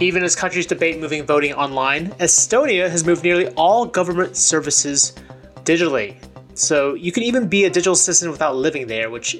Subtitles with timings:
[0.00, 5.14] Even as countries debate moving voting online, Estonia has moved nearly all government services
[5.62, 6.16] digitally.
[6.54, 9.36] So you can even be a digital citizen without living there, which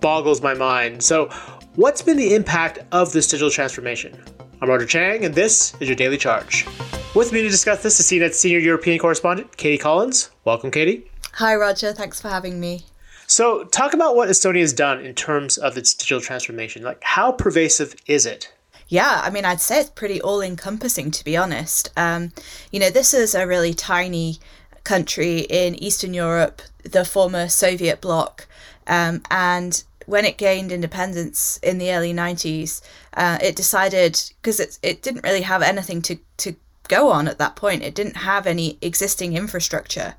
[0.00, 1.02] boggles my mind.
[1.02, 1.30] So,
[1.76, 4.22] what's been the impact of this digital transformation?
[4.60, 6.66] I'm Roger Cheng, and this is your Daily Charge.
[7.14, 10.30] With me to discuss this is CNET's senior European correspondent, Katie Collins.
[10.44, 11.10] Welcome, Katie.
[11.34, 11.92] Hi, Roger.
[11.92, 12.84] Thanks for having me.
[13.26, 16.82] So, talk about what Estonia has done in terms of its digital transformation.
[16.82, 18.52] Like, how pervasive is it?
[18.88, 21.90] Yeah, I mean, I'd say it's pretty all encompassing, to be honest.
[21.96, 22.32] Um,
[22.72, 24.38] you know, this is a really tiny
[24.82, 28.46] country in Eastern Europe, the former Soviet bloc.
[28.86, 32.80] Um, and when it gained independence in the early 90s,
[33.12, 36.56] uh, it decided, because it, it didn't really have anything to, to
[36.88, 40.14] go on at that point, it didn't have any existing infrastructure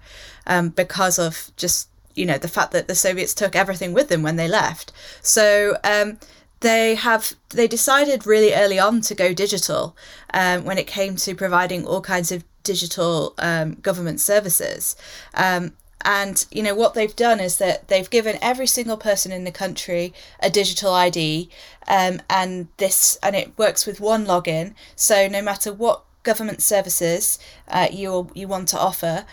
[0.45, 4.23] um, because of just you know the fact that the Soviets took everything with them
[4.23, 4.91] when they left.
[5.22, 6.20] So um,
[6.62, 9.95] they have they decided really early on to go digital
[10.34, 14.95] um, when it came to providing all kinds of digital um, government services.
[15.33, 19.44] Um, and you know what they've done is that they've given every single person in
[19.44, 21.50] the country a digital ID,
[21.88, 24.73] um, and this and it works with one login.
[24.95, 29.25] So no matter what government services uh, you you want to offer,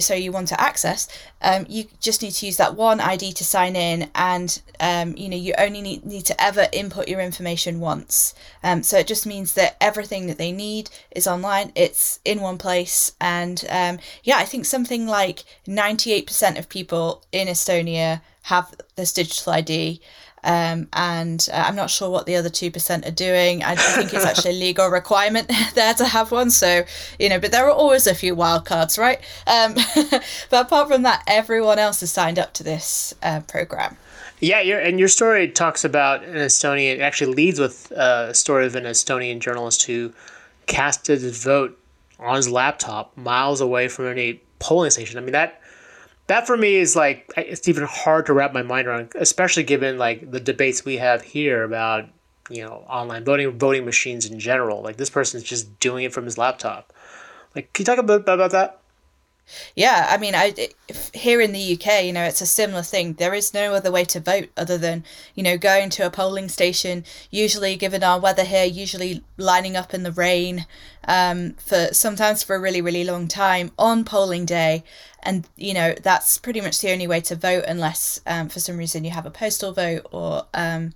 [0.00, 1.08] so you want to access,
[1.42, 5.28] um, you just need to use that one ID to sign in, and um, you
[5.28, 8.34] know you only need, need to ever input your information once.
[8.62, 11.72] Um, so it just means that everything that they need is online.
[11.74, 16.68] It's in one place, and um, yeah, I think something like ninety eight percent of
[16.68, 20.00] people in Estonia have this digital ID.
[20.42, 23.62] Um, and uh, I'm not sure what the other 2% are doing.
[23.62, 26.50] I think it's actually a legal requirement there to have one.
[26.50, 26.84] So,
[27.18, 29.20] you know, but there are always a few wildcards, right?
[29.46, 29.74] Um,
[30.50, 33.96] but apart from that, everyone else has signed up to this uh, program.
[34.40, 38.34] Yeah, your, and your story talks about an Estonian, it actually leads with uh, a
[38.34, 40.14] story of an Estonian journalist who
[40.66, 41.78] casted his vote
[42.18, 45.18] on his laptop miles away from any polling station.
[45.18, 45.60] I mean, that
[46.30, 49.98] that for me is like it's even hard to wrap my mind around, especially given
[49.98, 52.08] like the debates we have here about
[52.48, 54.80] you know online voting, voting machines in general.
[54.80, 56.92] Like this person's just doing it from his laptop.
[57.56, 58.79] Like, can you talk a bit about that?
[59.74, 60.54] Yeah, I mean, I
[61.12, 63.14] here in the UK, you know, it's a similar thing.
[63.14, 66.48] There is no other way to vote other than you know going to a polling
[66.48, 67.04] station.
[67.30, 70.66] Usually, given our weather here, usually lining up in the rain,
[71.06, 74.84] um, for sometimes for a really really long time on polling day,
[75.22, 78.76] and you know that's pretty much the only way to vote unless um, for some
[78.76, 80.92] reason you have a postal vote or um,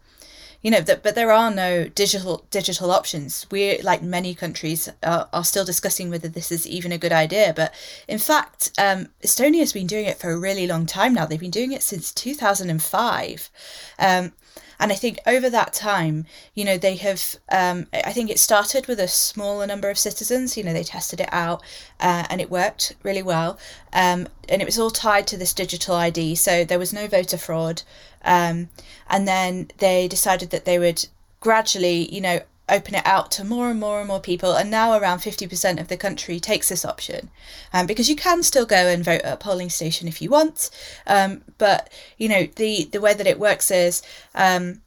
[0.64, 3.46] you know that but there are no digital digital options.
[3.50, 7.52] We like many countries are, are still discussing whether this is even a good idea
[7.54, 7.72] but
[8.08, 11.26] in fact um, estonia has been doing it for a really long time now.
[11.26, 13.50] They've been doing it since 2005
[13.98, 14.32] um,
[14.78, 18.86] and I think over that time, you know, they have, um, I think it started
[18.86, 20.56] with a smaller number of citizens.
[20.56, 21.62] You know, they tested it out
[22.00, 23.58] uh, and it worked really well.
[23.92, 26.34] Um, and it was all tied to this digital ID.
[26.36, 27.82] So there was no voter fraud.
[28.24, 28.68] Um,
[29.08, 31.06] and then they decided that they would
[31.40, 34.98] gradually, you know, open it out to more and more and more people and now
[34.98, 37.30] around 50% of the country takes this option.
[37.72, 40.70] Um, because you can still go and vote at a polling station if you want
[41.06, 44.02] um, but you know the the way that it works is
[44.34, 44.80] um,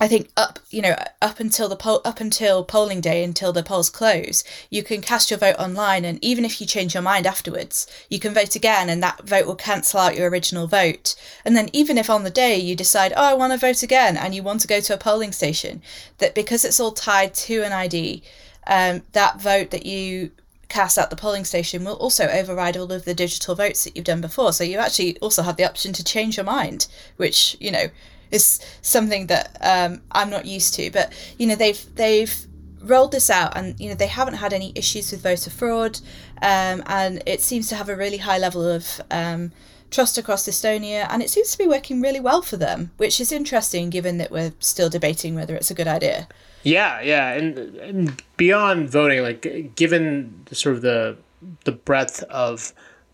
[0.00, 3.62] I think up, you know, up until the poll, up until polling day, until the
[3.62, 7.26] polls close, you can cast your vote online, and even if you change your mind
[7.26, 11.14] afterwards, you can vote again, and that vote will cancel out your original vote.
[11.44, 14.16] And then even if on the day you decide, oh, I want to vote again,
[14.16, 15.80] and you want to go to a polling station,
[16.18, 18.22] that because it's all tied to an ID,
[18.66, 20.32] um, that vote that you
[20.68, 24.04] cast at the polling station will also override all of the digital votes that you've
[24.04, 24.52] done before.
[24.52, 27.86] So you actually also have the option to change your mind, which you know
[28.30, 30.90] is something that um, I'm not used to.
[30.90, 32.34] But you know, they've they've
[32.80, 36.00] rolled this out, and you know, they haven't had any issues with voter fraud,
[36.42, 39.52] um, and it seems to have a really high level of um,
[39.90, 43.32] trust across Estonia, and it seems to be working really well for them, which is
[43.32, 46.28] interesting given that we're still debating whether it's a good idea.
[46.62, 51.16] Yeah, yeah, and, and beyond voting, like given sort of the
[51.64, 52.72] the breadth of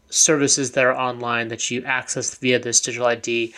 [0.09, 3.55] services that are online that you access via this digital ID.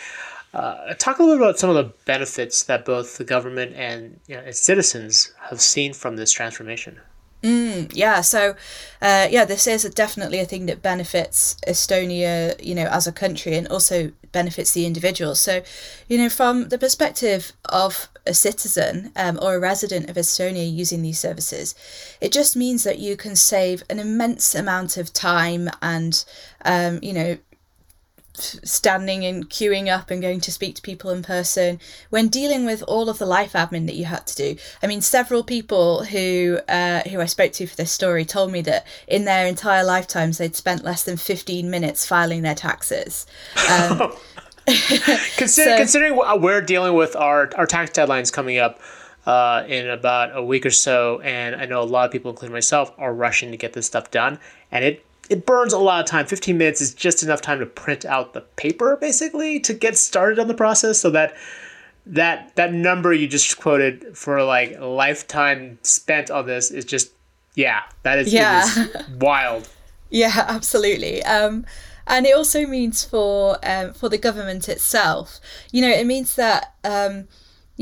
[0.53, 4.19] Uh, talk a little bit about some of the benefits that both the government and
[4.27, 6.99] you know, its citizens have seen from this transformation.
[7.41, 8.55] Mm, yeah, so
[9.01, 13.11] uh, yeah, this is a, definitely a thing that benefits Estonia, you know, as a
[13.11, 15.35] country, and also benefits the individual.
[15.35, 15.61] So,
[16.07, 21.01] you know, from the perspective of a citizen um, or a resident of Estonia using
[21.01, 21.75] these services,
[22.21, 26.23] it just means that you can save an immense amount of time and,
[26.63, 27.37] um, you know,
[28.35, 32.83] standing and queuing up and going to speak to people in person when dealing with
[32.87, 34.55] all of the life admin that you had to do.
[34.81, 38.61] I mean several people who uh, who i spoke to for this story told me
[38.61, 43.25] that in their entire lifetimes they'd spent less than 15 minutes filing their taxes.
[43.69, 44.13] Um,
[44.65, 48.79] Consider, so, considering we're dealing with our, our tax deadlines coming up
[49.25, 52.53] uh, in about a week or so, and I know a lot of people, including
[52.53, 54.39] myself, are rushing to get this stuff done,
[54.71, 56.27] and it it burns a lot of time.
[56.27, 60.37] 15 minutes is just enough time to print out the paper, basically, to get started
[60.37, 61.35] on the process, so that
[62.05, 67.11] that that number you just quoted for like lifetime spent on this is just
[67.55, 68.67] yeah, that is, yeah.
[69.19, 69.69] wild.
[70.09, 71.23] Yeah, absolutely.
[71.23, 71.65] Um,
[72.05, 75.39] and it also means for um, for the government itself,
[75.71, 77.27] you know, it means that um,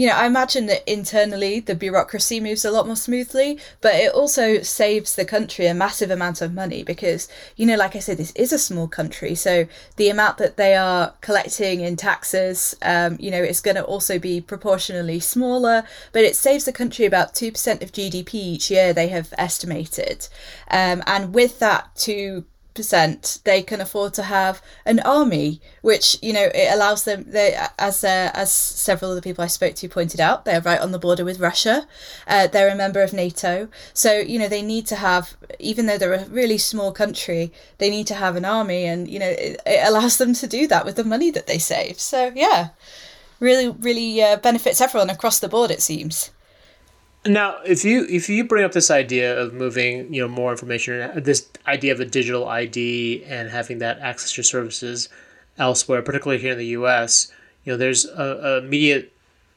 [0.02, 4.12] you know, I imagine that internally the bureaucracy moves a lot more smoothly, but it
[4.12, 8.18] also saves the country a massive amount of money because, you know, like I said,
[8.18, 9.36] this is a small country.
[9.36, 9.68] So
[9.98, 14.18] the amount that they are collecting in taxes, um, you know, is going to also
[14.18, 15.84] be proportionally smaller,
[16.14, 20.28] but it saves the country about 2% of GDP each year, they have estimated.
[20.72, 22.44] Um, and with that, to
[22.74, 27.58] percent they can afford to have an army which you know it allows them they
[27.78, 30.92] as uh, as several of the people i spoke to pointed out they're right on
[30.92, 31.88] the border with russia.
[32.28, 33.68] Uh, they're a member of nato.
[33.94, 37.90] So you know they need to have even though they're a really small country they
[37.90, 40.86] need to have an army and you know it, it allows them to do that
[40.86, 42.00] with the money that they save.
[42.00, 42.70] So yeah
[43.40, 46.32] really really uh, benefits everyone across the board it seems
[47.26, 51.12] now, if you if you bring up this idea of moving, you know, more information,
[51.22, 55.10] this idea of a digital ID and having that access to services
[55.58, 57.32] elsewhere, particularly here in the U.S.,
[57.64, 59.14] you know, there's a, a immediate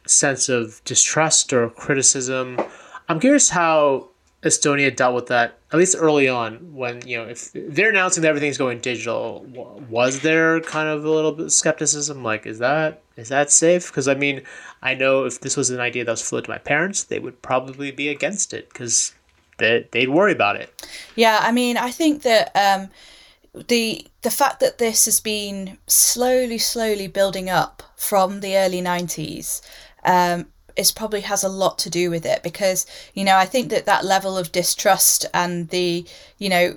[0.07, 2.61] sense of distrust or criticism.
[3.09, 4.09] I'm curious how
[4.45, 8.29] Estonia dealt with that, at least early on, when you know if they're announcing that
[8.29, 9.45] everything's going digital.
[9.89, 13.87] Was there kind of a little bit of skepticism, like is that is that safe?
[13.87, 14.43] Because I mean,
[14.83, 17.41] I know if this was an idea that was floated to my parents, they would
[17.41, 19.15] probably be against it because
[19.57, 20.87] they they'd worry about it.
[21.17, 22.53] Yeah, I mean, I think that.
[22.55, 22.91] Um,
[23.69, 29.61] the the fact that this has been slowly slowly building up from the early 90s
[30.05, 30.47] um,
[30.77, 33.87] is probably has a lot to do with it because you know I think that
[33.87, 36.05] that level of distrust and the
[36.39, 36.77] you know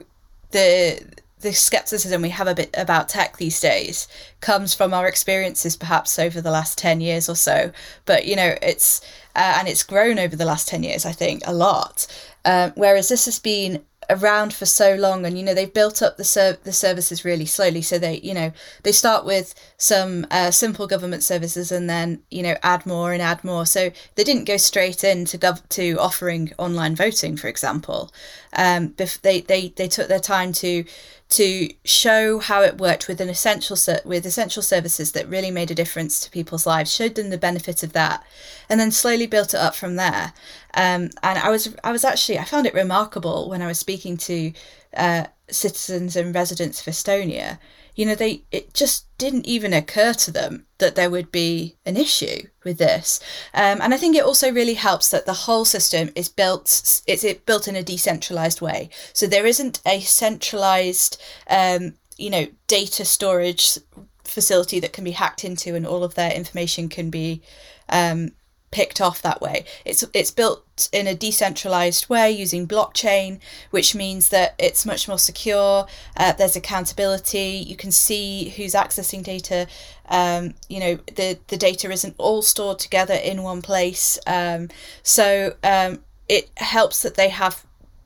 [0.52, 1.02] the
[1.40, 4.08] the skepticism we have a bit about tech these days
[4.42, 7.72] comes from our experiences perhaps over the last 10 years or so.
[8.06, 9.02] But you know it's
[9.36, 12.08] uh, and it's grown over the last 10 years i think a lot.
[12.44, 16.18] Um, whereas this has been around for so long and you know they've built up
[16.18, 17.82] the ser- the services really slowly.
[17.82, 18.52] So they you know
[18.84, 23.22] they start with some uh, simple government services and then you know add more and
[23.22, 23.66] add more.
[23.66, 28.12] So they didn't go straight into gov- to offering online voting for example.
[28.54, 30.86] Um, they, they they took their time to
[31.30, 35.76] to show how it worked with an essential with essential services that really made a
[35.76, 38.24] difference to people's lives showed them the benefit of that
[38.70, 40.34] and then slowly built it up from there.
[40.74, 44.16] Um, and I was I was actually I found it remarkable when I was speaking
[44.18, 44.54] to
[44.96, 47.58] uh, citizens and residents of Estonia
[47.98, 51.98] you know they it just didn't even occur to them that there would be an
[51.98, 53.20] issue with this.
[53.54, 57.24] Um, and i think it also really helps that the whole system is built it's
[57.24, 58.90] it built in a decentralized way.
[59.12, 63.78] So there isn't a centralized um, you know data storage
[64.24, 67.42] facility that can be hacked into and all of their information can be
[67.90, 68.32] um,
[68.72, 69.66] picked off that way.
[69.86, 73.40] It's it's built in a decentralized way using blockchain,
[73.72, 75.88] which means that it's much more secure.
[76.16, 77.64] Uh, there's accountability.
[77.66, 79.68] You can see who's accessing data.
[80.10, 84.20] Um, you know the the data isn't all stored together in one place.
[84.28, 84.70] Um,
[85.04, 87.66] so um, it helps that they have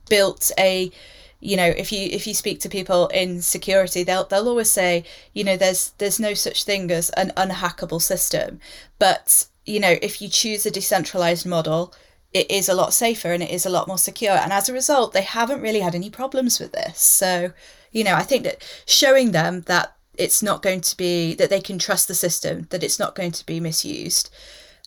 [0.09, 0.91] built a
[1.39, 5.03] you know if you if you speak to people in security they'll they'll always say
[5.33, 8.59] you know there's there's no such thing as an unhackable system
[8.99, 11.93] but you know, if you choose a decentralized model,
[12.33, 14.33] it is a lot safer and it is a lot more secure.
[14.33, 16.99] And as a result, they haven't really had any problems with this.
[16.99, 17.51] So,
[17.91, 21.61] you know, I think that showing them that it's not going to be, that they
[21.61, 24.29] can trust the system, that it's not going to be misused,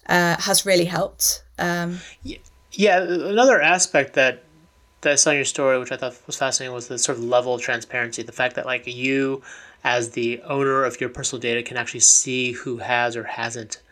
[0.08, 1.44] uh, has really helped.
[1.58, 1.98] Um,
[2.72, 4.42] yeah, another aspect that
[5.02, 7.24] that I saw in your story, which I thought was fascinating, was the sort of
[7.24, 8.22] level of transparency.
[8.22, 9.42] The fact that like you,
[9.84, 13.82] as the owner of your personal data, can actually see who has or hasn't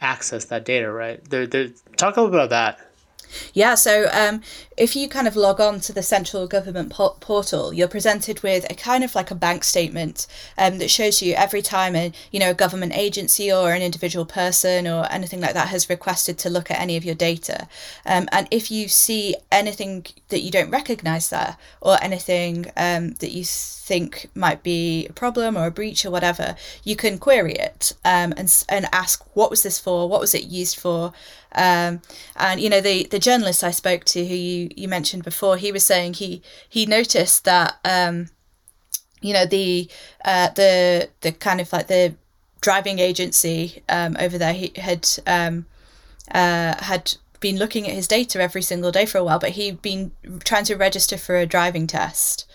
[0.00, 1.22] access that data, right?
[1.96, 2.89] Talk a little bit about that.
[3.54, 4.42] Yeah, so um,
[4.76, 8.70] if you kind of log on to the central government po- portal, you're presented with
[8.70, 12.40] a kind of like a bank statement um, that shows you every time a you
[12.40, 16.50] know a government agency or an individual person or anything like that has requested to
[16.50, 17.68] look at any of your data,
[18.06, 23.30] um, and if you see anything that you don't recognise there or anything um, that
[23.30, 27.92] you think might be a problem or a breach or whatever, you can query it
[28.04, 31.12] um, and and ask what was this for, what was it used for.
[31.52, 32.00] Um,
[32.36, 35.72] and you know the the journalist I spoke to, who you, you mentioned before, he
[35.72, 38.28] was saying he he noticed that um,
[39.20, 39.88] you know the
[40.24, 42.14] uh, the the kind of like the
[42.60, 45.66] driving agency um, over there he had um,
[46.32, 49.80] uh, had been looking at his data every single day for a while, but he'd
[49.80, 50.12] been
[50.44, 52.46] trying to register for a driving test.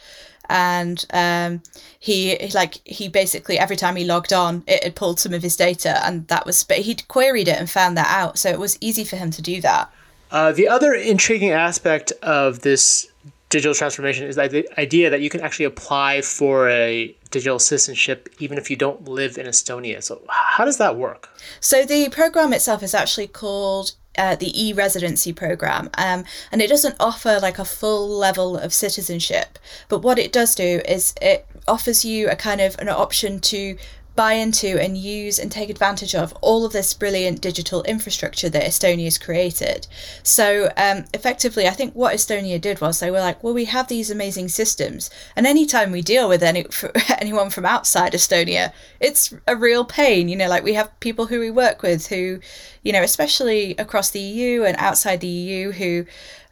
[0.47, 1.63] And um,
[1.99, 5.55] he like he basically every time he logged on it had pulled some of his
[5.55, 8.37] data and that was but he'd queried it and found that out.
[8.37, 9.91] So it was easy for him to do that
[10.31, 13.07] uh, the other intriguing aspect of this
[13.49, 18.57] digital transformation is the idea that you can actually apply for a digital citizenship even
[18.57, 20.03] if you don't live in estonia.
[20.03, 21.29] So how does that work?
[21.59, 26.95] So the program itself is actually called uh, the e-residency program um, and it doesn't
[26.99, 29.59] offer like a full level of citizenship.
[29.89, 33.77] But what it does do is it offers you a kind of an option to
[34.15, 38.63] buy into and use and take advantage of all of this brilliant digital infrastructure that
[38.63, 39.87] Estonia has created.
[40.23, 43.87] So, um, effectively, I think what Estonia did was they were like, well, we have
[43.87, 46.65] these amazing systems, and anytime we deal with any
[47.19, 50.29] anyone from outside Estonia, it's a real pain.
[50.29, 52.39] You know, like we have people who we work with who,
[52.83, 56.05] you know, especially across the EU and outside the EU, who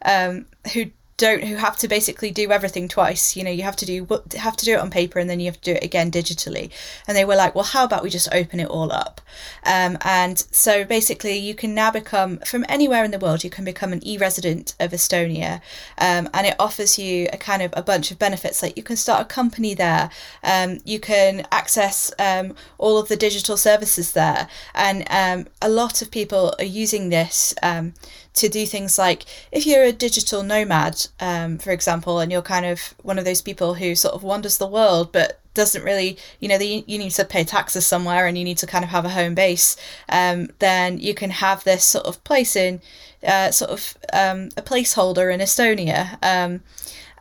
[0.04, 3.36] um, who don't who have to basically do everything twice.
[3.36, 4.06] You know you have to do
[4.36, 6.70] have to do it on paper and then you have to do it again digitally.
[7.06, 9.20] And they were like well how about we just open it all up?
[9.64, 13.64] Um, and so basically you can now become from anywhere in the world you can
[13.64, 15.60] become an e-resident of estonia.
[15.98, 18.62] Um, and it offers you a kind of a bunch of benefits.
[18.62, 20.10] Like you can start a company there.
[20.42, 24.48] Um, you can access um, all of the digital services there.
[24.74, 27.94] And um, a lot of people are using this um,
[28.34, 32.66] to do things like if you're a digital nomad, um, for example, and you're kind
[32.66, 36.48] of one of those people who sort of wanders the world but doesn't really, you
[36.48, 39.04] know, the, you need to pay taxes somewhere and you need to kind of have
[39.04, 39.76] a home base,
[40.08, 42.80] um, then you can have this sort of place in,
[43.26, 46.18] uh, sort of um, a placeholder in Estonia.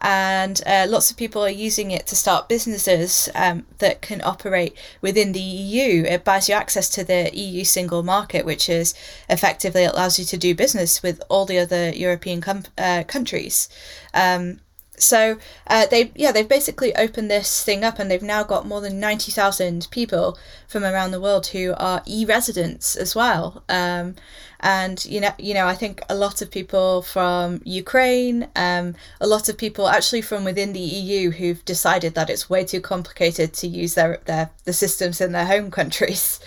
[0.03, 4.77] And uh, lots of people are using it to start businesses um, that can operate
[4.99, 6.03] within the EU.
[6.03, 8.93] It buys you access to the EU single market, which is
[9.29, 13.69] effectively allows you to do business with all the other European com- uh, countries.
[14.13, 14.59] Um,
[15.03, 18.81] so uh, they yeah they've basically opened this thing up and they've now got more
[18.81, 23.63] than 90,000 people from around the world who are e-residents as well.
[23.69, 24.15] Um,
[24.59, 29.27] and you know you know I think a lot of people from Ukraine um, a
[29.27, 33.53] lot of people actually from within the EU who've decided that it's way too complicated
[33.55, 36.39] to use their, their the systems in their home countries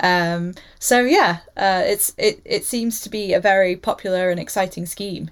[0.00, 4.86] um, so yeah uh, it's it, it seems to be a very popular and exciting
[4.86, 5.30] scheme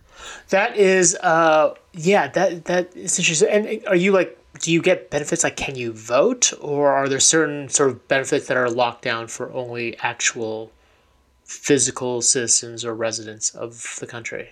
[0.50, 3.48] that is, uh, yeah, that that is interesting.
[3.48, 7.20] And are you like, do you get benefits like can you vote, or are there
[7.20, 10.72] certain sort of benefits that are locked down for only actual
[11.44, 14.50] physical citizens or residents of the country?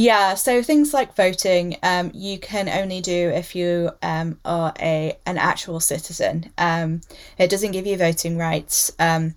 [0.00, 5.18] Yeah, so things like voting, um, you can only do if you um, are a
[5.26, 6.52] an actual citizen.
[6.56, 7.00] Um,
[7.36, 8.92] it doesn't give you voting rights.
[9.00, 9.34] Um,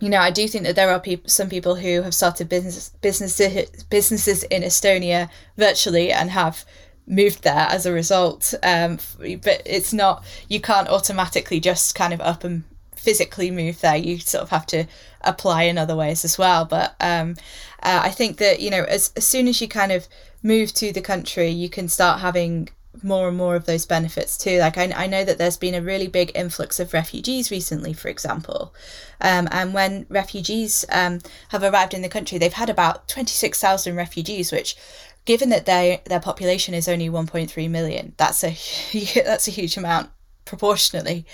[0.00, 2.92] you know, I do think that there are people, some people who have started business
[3.02, 6.64] businesses businesses in Estonia virtually and have
[7.06, 8.54] moved there as a result.
[8.62, 12.64] Um, but it's not you can't automatically just kind of up and
[13.04, 13.96] physically move there.
[13.96, 14.86] You sort of have to
[15.20, 16.64] apply in other ways as well.
[16.64, 17.36] But um,
[17.82, 20.08] uh, I think that you know, as as soon as you kind of
[20.42, 22.70] move to the country, you can start having
[23.02, 24.58] more and more of those benefits too.
[24.58, 28.08] Like I, I know that there's been a really big influx of refugees recently, for
[28.08, 28.74] example,
[29.20, 33.60] um, and when refugees um, have arrived in the country, they've had about twenty six
[33.60, 34.76] thousand refugees, which,
[35.24, 38.56] given that their their population is only one point three million, that's a
[39.24, 40.10] that's a huge amount
[40.44, 41.24] proportionally.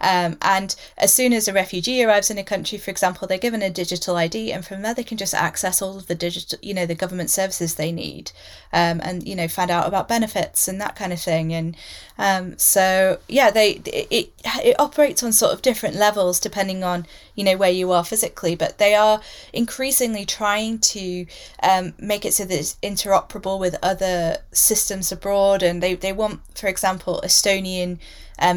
[0.00, 3.62] Um, and as soon as a refugee arrives in a country, for example, they're given
[3.62, 6.74] a digital ID, and from there they can just access all of the digital, you
[6.74, 8.32] know, the government services they need,
[8.72, 11.52] um, and you know, find out about benefits and that kind of thing.
[11.52, 11.76] And
[12.18, 17.44] um, so, yeah, they it it operates on sort of different levels depending on you
[17.44, 19.20] know where you are physically, but they are
[19.52, 21.26] increasingly trying to
[21.62, 26.40] um, make it so that it's interoperable with other systems abroad, and they they want,
[26.54, 27.98] for example, Estonian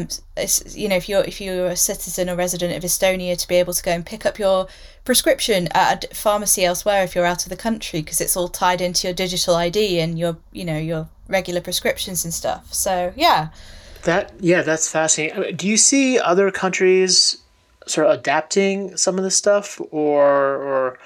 [0.02, 0.08] um,
[0.70, 3.72] you know, if you're if you're a citizen or resident of Estonia, to be able
[3.72, 4.68] to go and pick up your
[5.04, 8.80] prescription at a pharmacy elsewhere if you're out of the country, because it's all tied
[8.80, 12.72] into your digital ID and your you know your regular prescriptions and stuff.
[12.72, 13.48] So yeah,
[14.04, 15.56] that yeah, that's fascinating.
[15.56, 17.38] Do you see other countries
[17.86, 20.98] sort of adapting some of this stuff, or or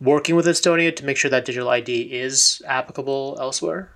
[0.00, 3.90] working with Estonia to make sure that digital ID is applicable elsewhere?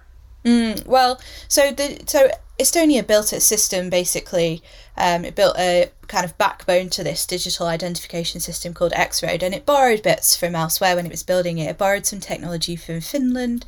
[0.44, 2.28] Mm, well, so the so
[2.58, 4.62] Estonia built its system basically.
[4.96, 9.54] Um, it built a kind of backbone to this digital identification system called X-Road, and
[9.54, 11.70] it borrowed bits from elsewhere when it was building it.
[11.70, 13.64] It borrowed some technology from Finland,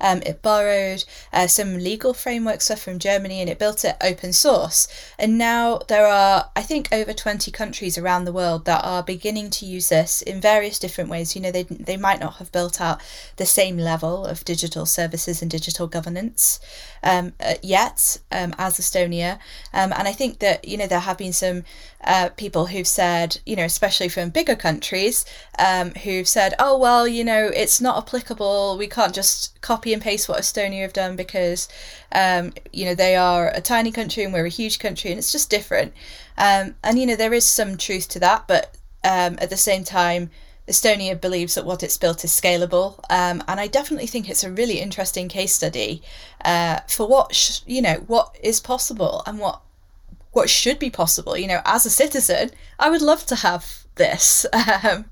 [0.00, 4.32] um, it borrowed uh, some legal framework stuff from Germany, and it built it open
[4.32, 4.86] source.
[5.18, 9.50] And now there are, I think, over 20 countries around the world that are beginning
[9.50, 11.34] to use this in various different ways.
[11.34, 13.00] You know, they, they might not have built out
[13.36, 16.60] the same level of digital services and digital governance
[17.02, 19.38] um, uh, yet um, as Estonia.
[19.72, 21.64] Um, and I think that, you know, there have been some
[22.04, 25.24] uh, people who've said, you know, especially from bigger countries,
[25.58, 28.76] um, who've said, oh, well, you know, it's not applicable.
[28.78, 31.68] We can't just copy and paste what Estonia have done because,
[32.12, 35.32] um, you know, they are a tiny country and we're a huge country and it's
[35.32, 35.92] just different.
[36.36, 39.84] Um, and, you know, there is some truth to that, but um, at the same
[39.84, 40.30] time,
[40.68, 44.50] Estonia believes that what it's built is scalable, um, and I definitely think it's a
[44.50, 46.02] really interesting case study
[46.44, 49.62] uh, for what sh- you know what is possible and what
[50.32, 51.36] what should be possible.
[51.36, 54.46] You know, as a citizen, I would love to have this.
[54.84, 55.06] Um,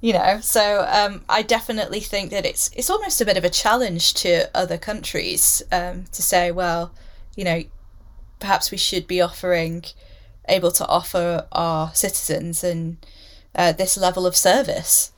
[0.00, 3.48] you know, so um, I definitely think that it's it's almost a bit of a
[3.48, 6.92] challenge to other countries um, to say, well,
[7.36, 7.62] you know,
[8.38, 9.82] perhaps we should be offering,
[10.46, 12.98] able to offer our citizens and
[13.54, 15.12] uh, this level of service.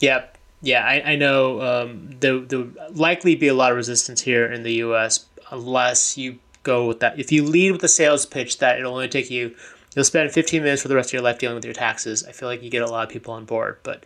[0.00, 0.38] Yep.
[0.62, 4.62] Yeah, I, I know um, there, there likely be a lot of resistance here in
[4.62, 5.26] the U.S.
[5.50, 7.18] unless you go with that.
[7.18, 9.54] If you lead with the sales pitch that it'll only take you,
[9.94, 12.24] you'll spend 15 minutes for the rest of your life dealing with your taxes.
[12.24, 13.78] I feel like you get a lot of people on board.
[13.82, 14.04] But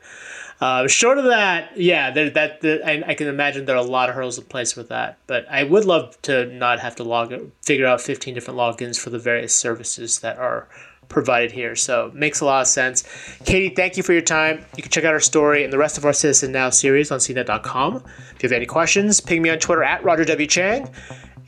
[0.60, 3.88] uh, short of that, yeah, there, that the, I, I, can imagine there are a
[3.88, 5.18] lot of hurdles in place with that.
[5.26, 9.10] But I would love to not have to log figure out 15 different logins for
[9.10, 10.68] the various services that are
[11.08, 11.76] provided here.
[11.76, 13.04] So makes a lot of sense.
[13.44, 14.64] Katie, thank you for your time.
[14.76, 17.18] You can check out our story and the rest of our Citizen Now series on
[17.18, 17.96] CNET.com.
[18.34, 20.46] If you have any questions, ping me on Twitter at Roger W.
[20.46, 20.88] Cheng.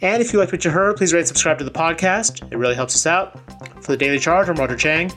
[0.03, 2.53] And if you like what you heard, please rate and subscribe to the podcast.
[2.53, 3.41] It really helps us out.
[3.83, 5.11] For the Daily Charge, I'm Roger Cheng.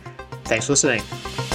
[0.46, 1.49] Thanks for listening.